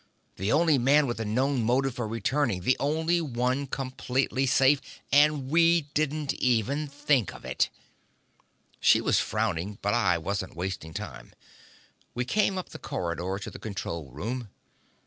[0.37, 4.81] "The only man with a known motive for returning, the only one completely safe
[5.11, 7.69] and we didn't even think of it!"
[8.79, 11.33] She was still frowning, but I wasn't wasting time.
[12.15, 14.49] We came up the corridor to the control room.